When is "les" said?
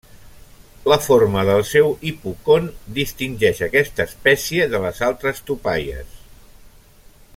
4.87-5.03